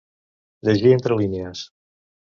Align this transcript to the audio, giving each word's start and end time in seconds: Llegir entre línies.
Llegir 0.69 0.95
entre 0.99 1.19
línies. 1.21 1.65